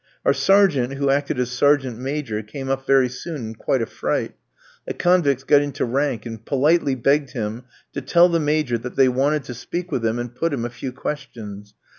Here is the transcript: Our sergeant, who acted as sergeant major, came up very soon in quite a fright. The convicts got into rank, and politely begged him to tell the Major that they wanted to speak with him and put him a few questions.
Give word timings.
Our 0.25 0.33
sergeant, 0.33 0.93
who 0.95 1.11
acted 1.11 1.39
as 1.39 1.51
sergeant 1.51 1.99
major, 1.99 2.41
came 2.41 2.69
up 2.69 2.87
very 2.87 3.07
soon 3.07 3.35
in 3.49 3.53
quite 3.53 3.83
a 3.83 3.85
fright. 3.85 4.33
The 4.87 4.95
convicts 4.95 5.43
got 5.43 5.61
into 5.61 5.85
rank, 5.85 6.25
and 6.25 6.43
politely 6.43 6.95
begged 6.95 7.33
him 7.33 7.65
to 7.93 8.01
tell 8.01 8.27
the 8.27 8.39
Major 8.39 8.79
that 8.79 8.95
they 8.95 9.09
wanted 9.09 9.43
to 9.43 9.53
speak 9.53 9.91
with 9.91 10.03
him 10.03 10.17
and 10.17 10.33
put 10.33 10.53
him 10.53 10.65
a 10.65 10.71
few 10.71 10.91
questions. 10.91 11.75